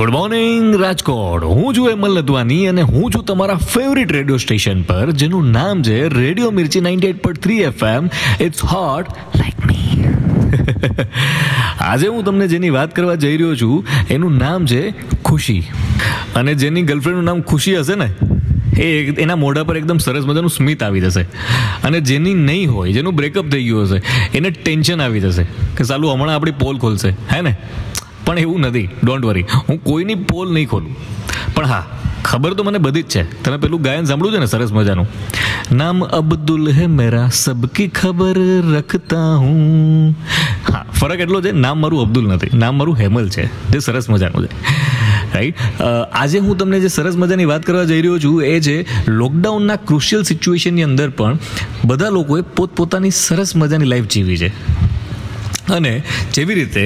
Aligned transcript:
Good 0.00 0.12
morning 0.12 0.66
Rajkot. 0.80 1.42
હું 1.46 1.74
છું 1.74 1.86
હેમલ 1.88 2.12
લદવાની 2.18 2.66
અને 2.66 2.84
હું 2.90 3.14
છું 3.14 3.24
તમારા 3.24 3.56
ફેવરિટ 3.72 4.12
રેડિયો 4.12 4.36
સ્ટેશન 4.36 4.78
પર, 4.82 5.10
જેનું 5.12 5.50
નામ 5.50 5.82
છે 5.82 5.96
radio 6.08 6.50
Mirchi 6.50 6.80
ninety 6.80 7.10
eight 7.14 7.18
point 7.22 7.40
three 7.42 7.58
FM 7.60 8.08
it's 8.40 8.62
hot 8.64 9.10
like 9.36 9.58
me 9.66 10.06
આજે 11.80 12.06
હું 12.06 12.24
તમને 12.24 12.46
જેની 12.48 12.70
વાત 12.70 12.94
કરવા 12.96 13.14
જઈ 13.14 13.34
રહ્યો 13.36 13.56
છું, 13.56 13.84
એનું 14.10 14.38
નામ 14.38 14.66
છે 14.66 14.80
ખુશી. 15.24 15.64
અને 16.34 16.54
જેની 16.54 16.82
ગર્લફ્રેન્ડનું 16.82 17.24
નામ 17.24 17.44
ખુશી 17.52 17.76
હશે 17.76 17.94
ને, 17.94 18.08
એ 18.80 18.88
એના 19.18 19.36
મોઢા 19.36 19.68
પર 19.68 19.76
એકદમ 19.76 20.02
સરસ 20.06 20.24
મજાનું 20.24 20.50
સ્મિત 20.50 20.82
આવી 20.82 21.00
જશે. 21.00 21.26
અને 21.84 22.00
જેની 22.00 22.34
નહીં 22.48 22.72
હોય, 22.72 22.92
જેનું 22.92 23.20
બ્રેકઅપ 23.20 23.52
થઈ 23.52 23.64
ગયું 23.64 23.84
હશે, 23.84 24.02
એને 24.34 24.56
ટેન્શન 24.62 25.00
આવી 25.00 25.20
જશે 25.20 25.46
કે 25.76 25.90
સાલું 25.92 26.16
હમણાં 26.16 26.34
આપણી 26.34 26.60
પોલ 26.64 26.78
ખોલશે, 26.78 27.10
હે 27.34 27.40
ને? 27.42 27.54
પણ 28.30 28.38
એવું 28.38 28.60
નથી. 28.60 28.88
ડોન્ટ 29.04 29.24
વરી 29.26 29.46
હું 29.68 29.82
કોઈની 29.84 30.20
પોલ 30.30 30.54
નહીં 30.54 30.68
ખોલું. 30.68 30.94
પણ 31.54 31.66
હા, 31.66 31.84
ખબર 32.24 32.52
તો 32.54 32.64
મને 32.64 32.78
બધી 32.78 33.02
જ 33.02 33.14
છે. 33.14 33.22
તમે 33.44 33.56
પેલું 33.56 33.82
ગાયન 33.82 34.04
સાંભળ્યું 34.04 34.36
છે 34.36 34.40
ને 34.40 34.46
સરસ 34.46 34.72
મજાનું? 34.72 35.08
નામ 35.72 36.04
અબ્દુલ 36.18 36.70
હે 36.72 36.86
મેરા, 36.86 37.28
સબકી 37.34 37.88
ખબર 37.88 38.38
રખતા 38.74 39.30
હું. 39.36 40.14
હા, 40.68 40.84
ફરક 41.00 41.20
એટલો 41.20 41.40
છે, 41.42 41.52
નામ 41.64 41.80
મારું 41.80 42.02
અબ્દુલ 42.02 42.26
નથી. 42.32 42.50
નામ 42.54 42.78
મારું 42.78 42.96
હેમલ 42.98 43.28
છે, 43.28 43.44
જે 43.70 43.78
સરસ 43.78 44.10
મજાનું 44.10 44.46
છે. 44.46 44.52
રાઈટ 45.34 45.56
આજે 46.12 46.38
હું 46.38 46.58
તમને 46.58 46.80
જે 46.80 46.88
સરસ 46.88 47.16
મજાની 47.16 47.44
વાત 47.44 47.66
કરવા 47.66 47.84
જઈ 47.84 48.00
રહ્યો 48.00 48.18
છું 48.18 48.36
એ 48.44 48.54
છે 48.60 48.76
લોકડાઉનના 49.10 49.76
ક્રુશિયલ 49.88 50.22
સિચ્યુએશનની 50.22 50.82
અંદર 50.82 51.08
પણ 51.10 51.38
બધા 51.84 52.10
લોકોએ 52.10 52.42
પોતપોતાની 52.56 53.12
સરસ 53.18 53.56
મજાની 53.56 53.90
લાઈફ 53.92 54.08
જીવી 54.08 54.38
છે. 54.38 54.50
અને 55.70 55.92
જેવી 56.34 56.54
રીતે 56.54 56.84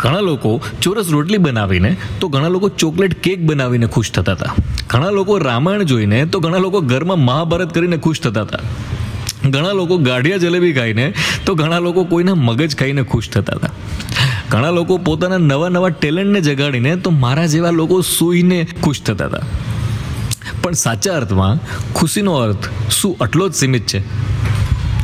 ઘણા 0.00 0.20
લોકો 0.20 0.60
ચોરસ 0.82 1.08
રોટલી 1.10 1.38
બનાવીને, 1.38 1.96
તો 2.20 2.28
ઘણા 2.28 2.48
લોકો 2.48 2.68
ચોકલેટ 2.68 3.22
કેક 3.22 3.46
બનાવીને 3.46 3.86
ખુશ 3.86 4.10
થતા 4.10 4.32
હતા. 4.32 4.54
ઘણા 4.86 5.10
લોકો 5.10 5.38
રામાયણ 5.38 5.82
જોઈને, 5.82 6.24
તો 6.24 6.40
ઘણા 6.40 6.58
લોકો 6.58 6.80
ઘરમાં 6.80 7.18
મહાભારત 7.18 7.74
કરીને 7.74 7.96
ખુશ 7.96 8.20
થતા 8.20 8.40
હતા. 8.40 8.58
ઘણા 9.50 9.72
લોકો 9.72 9.96
ગાઢિયા 9.96 10.36
જલેબી 10.36 10.72
ખાઈને, 10.72 11.12
તો 11.46 11.54
ઘણા 11.54 11.78
લોકો 11.78 12.04
કોઈના 12.04 12.34
મગજ 12.34 12.76
ખાઈને 12.76 13.02
ખુશ 13.02 13.28
થતા 13.28 13.56
હતા. 13.56 13.70
ઘણા 14.50 14.70
લોકો 14.70 14.96
પોતાના 14.96 15.38
નવા 15.38 15.68
નવા 15.68 15.88
ટેલેન્ટને 15.88 16.40
જગાડીને, 16.40 16.96
તો 16.96 17.10
મારા 17.10 17.46
જેવા 17.46 17.70
લોકો 17.70 18.00
સૂઈને 18.00 18.66
ખુશ 18.82 19.02
થતા 19.02 19.26
હતા. 19.26 19.40
પણ 20.62 20.72
સાચા 20.72 21.16
અર્થમાં 21.16 21.58
ખુશીનો 21.94 22.32
અર્થ 22.34 22.68
શું 22.90 23.16
આટલો 23.20 23.48
જ 23.48 23.52
સીમિત 23.52 23.86
છે? 23.86 24.00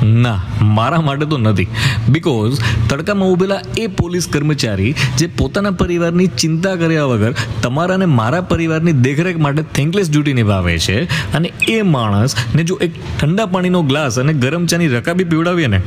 ના, 0.03 0.41
મારા 0.77 1.01
માટે 1.01 1.27
તો 1.27 1.39
નથી. 1.39 1.69
બિકોઝ 2.09 2.59
તડકામાં 2.89 3.29
ઊભેલા 3.29 3.61
એ 3.77 3.87
પોલીસ 3.87 4.27
કર્મચારી 4.27 4.95
જે 5.19 5.27
પોતાના 5.27 5.71
પરિવારની 5.71 6.27
ચિંતા 6.27 6.75
કર્યા 6.77 7.05
વગર 7.05 7.35
તમારા 7.63 7.95
અને 7.95 8.07
મારા 8.07 8.41
પરિવારની 8.41 8.93
દેખરેખ 8.93 9.39
માટે 9.39 9.63
થેન્કલેસ 9.75 10.11
ડ્યુટી 10.11 10.33
નિભાવે 10.33 10.79
છે 10.79 10.99
અને 11.33 11.53
એ 11.69 11.79
માણસને 11.83 12.65
જો 12.65 12.79
એક 12.81 12.93
ઠંડા 13.21 13.47
પાણીનો 13.47 13.83
ગ્લાસ 13.83 14.19
અને 14.19 14.33
ગરમ 14.33 14.67
ચાની 14.67 14.89
રકાબી 14.89 15.25
પીવડાવીએ 15.25 15.67
ને, 15.67 15.81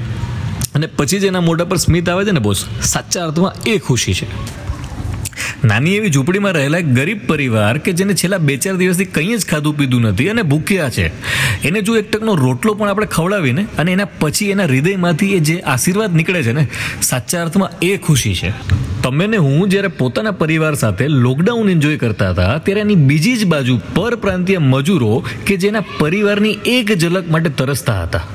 અને 0.75 0.87
પછી 0.87 1.19
જ 1.19 1.25
એના 1.25 1.41
મોઢા 1.41 1.65
પર 1.65 1.77
સ્મિત 1.77 2.09
આવે 2.09 2.25
છે 2.25 2.31
ને 2.31 2.39
બોસ 2.39 2.65
સાચા 2.81 3.23
અર્થમાં 3.27 3.53
એ 3.65 3.77
ખુશી 3.77 4.13
છે. 4.13 4.27
નાની 5.63 5.95
એવી 5.95 6.09
ઝૂંપડીમાં 6.09 6.53
રહેલા 6.53 6.79
એક 6.79 6.91
ગરીબ 6.93 7.27
પરિવાર 7.27 7.77
કે 7.77 7.91
જેને 7.91 8.13
છેલ્લા 8.13 8.37
બે 8.37 8.57
ચાર 8.57 8.75
દિવસથી 8.77 9.05
કંઈ 9.05 9.37
જ 9.37 9.45
ખાધું 9.45 9.77
પીધું 9.77 10.01
નથી 10.01 10.29
અને 10.29 10.41
ભૂખ્યા 10.41 10.89
છે. 10.89 11.11
એને 11.63 11.81
જો 11.81 11.97
એક 11.97 12.11
ટકનો 12.11 12.35
રોટલો 12.35 12.73
પણ 12.73 12.87
આપણે 12.87 13.05
ખવડાવીને 13.05 13.65
અને 13.77 13.91
એના 13.91 14.05
પછી 14.05 14.49
એના 14.49 14.63
હૃદયમાંથી 14.63 15.35
એ 15.35 15.39
જે 15.39 15.59
આશીર્વાદ 15.59 16.15
નીકળે 16.15 16.43
છે 16.43 16.53
ને, 16.53 16.67
સાચા 17.01 17.41
અર્થમાં 17.41 17.69
એ 17.81 17.97
ખુશી 17.97 18.33
છે. 18.33 18.53
તમે 19.03 19.27
ને 19.27 19.37
હું 19.37 19.69
જ્યારે 19.69 19.87
પોતાના 19.87 20.31
પરિવાર 20.31 20.73
સાથે 20.75 21.07
લોકડાઉન 21.07 21.69
એન્જોય 21.69 21.97
કરતા 21.97 22.29
હતા, 22.29 22.57
ત્યારે 22.57 22.81
એની 22.81 22.95
બીજી 22.95 23.37
જ 23.37 23.45
બાજુ 23.45 23.79
પરપ્રાંતીય 23.95 24.57
મજૂરો 24.57 25.23
કે 25.45 25.57
જેના 25.57 25.79
પરિવારની 25.99 26.59
એક 26.65 26.97
ઝલક 26.97 27.31
માટે 27.31 27.49
તરસતા 27.49 28.03
હતા. 28.03 28.27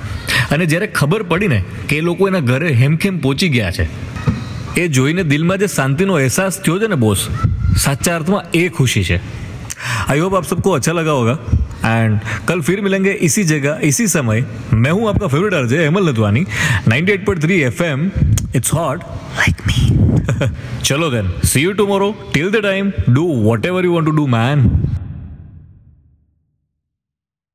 અને 0.51 0.67
જ્યારે 0.67 0.87
ખબર 0.87 1.23
પડીને 1.23 1.65
કે 1.89 1.97
એ 1.97 2.01
લોકો 2.01 2.29
એના 2.29 2.41
ઘરે 2.41 2.73
હેમખેમ 2.73 3.19
પહોંચી 3.19 3.49
ગયા 3.49 3.71
છે 3.71 3.89
એ 4.77 4.85
જોઈને 4.89 5.23
દિલમાં 5.25 5.57
જે 5.59 5.69
શાંતિનો 5.69 6.15
અહેસાસ 6.15 6.59
થયો 6.59 6.79
છે 6.79 6.89
ને 6.89 6.97
બોસ 6.97 7.21
સાચા 7.77 8.15
અર્થમાં 8.15 8.41
એ 8.55 8.69
ખુશી 8.69 9.05
છે. 9.05 9.19
आई 10.11 10.21
होप 10.21 10.35
आप 10.35 10.45
सबको 10.45 10.71
अच्छा 10.73 10.93
लगा 10.93 11.13
होगा 11.13 11.33
एंड 11.87 12.13
कल 12.49 12.61
फिर 12.63 12.81
मिलेंगे 12.81 13.13
इसी 13.27 13.43
जगह 13.45 13.81
इसी 13.83 14.07
समय 14.09 14.45
मैं 14.75 14.93
हूँ 14.93 15.09
आपका 15.09 15.27
favourite 15.27 15.55
RJ 15.55 15.81
Hemal 15.83 16.09
Latwani 16.09 16.43
98.3 16.93 17.59
FM 17.63 18.07
it's 18.57 18.73
hot 18.75 19.03
like 19.39 19.61
me 19.67 19.81
चलो 20.83 21.11
then 21.11 21.29
see 21.45 21.63
you 21.63 21.73
tomorrow 21.83 22.09
till 22.35 22.51
the 22.51 22.63
time 22.63 22.93
do 23.11 23.25
whatever 23.67 23.85
you 23.85 23.93
want 23.93 24.09
to 24.09 24.15
do 24.17 24.27
man 24.37 24.65